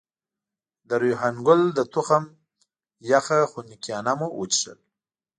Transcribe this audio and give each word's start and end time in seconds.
د 0.87 0.89
ریحان 1.01 1.35
ګل 1.47 1.61
د 1.77 1.79
تخم 1.93 2.23
یخ 3.11 3.27
خنکيانه 3.51 4.13
مو 4.19 4.27
وڅښل. 4.39 4.79